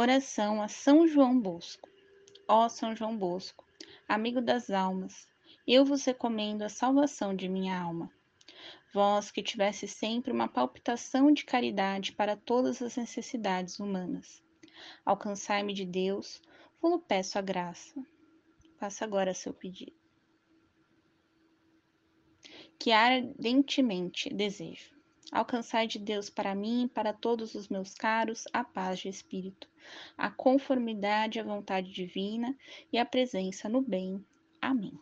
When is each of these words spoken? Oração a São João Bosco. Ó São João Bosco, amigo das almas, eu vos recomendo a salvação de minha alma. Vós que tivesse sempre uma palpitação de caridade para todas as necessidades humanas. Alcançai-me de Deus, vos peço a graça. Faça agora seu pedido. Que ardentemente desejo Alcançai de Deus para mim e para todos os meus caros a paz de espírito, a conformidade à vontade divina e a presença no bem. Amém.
Oração 0.00 0.62
a 0.62 0.68
São 0.68 1.08
João 1.08 1.40
Bosco. 1.40 1.88
Ó 2.46 2.68
São 2.68 2.94
João 2.94 3.18
Bosco, 3.18 3.66
amigo 4.06 4.40
das 4.40 4.70
almas, 4.70 5.26
eu 5.66 5.84
vos 5.84 6.04
recomendo 6.04 6.62
a 6.62 6.68
salvação 6.68 7.34
de 7.34 7.48
minha 7.48 7.76
alma. 7.76 8.08
Vós 8.94 9.32
que 9.32 9.42
tivesse 9.42 9.88
sempre 9.88 10.30
uma 10.30 10.46
palpitação 10.46 11.32
de 11.32 11.44
caridade 11.44 12.12
para 12.12 12.36
todas 12.36 12.80
as 12.80 12.96
necessidades 12.96 13.80
humanas. 13.80 14.40
Alcançai-me 15.04 15.74
de 15.74 15.84
Deus, 15.84 16.40
vos 16.80 17.00
peço 17.00 17.36
a 17.36 17.42
graça. 17.42 18.00
Faça 18.78 19.04
agora 19.04 19.34
seu 19.34 19.52
pedido. 19.52 19.98
Que 22.78 22.92
ardentemente 22.92 24.32
desejo 24.32 24.97
Alcançai 25.30 25.86
de 25.86 25.98
Deus 25.98 26.30
para 26.30 26.54
mim 26.54 26.84
e 26.84 26.88
para 26.88 27.12
todos 27.12 27.54
os 27.54 27.68
meus 27.68 27.94
caros 27.94 28.44
a 28.52 28.64
paz 28.64 29.00
de 29.00 29.08
espírito, 29.08 29.68
a 30.16 30.30
conformidade 30.30 31.38
à 31.38 31.42
vontade 31.42 31.92
divina 31.92 32.56
e 32.92 32.98
a 32.98 33.04
presença 33.04 33.68
no 33.68 33.82
bem. 33.82 34.24
Amém. 34.60 34.98